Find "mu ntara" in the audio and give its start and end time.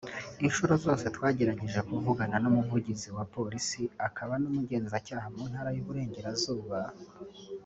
5.35-5.69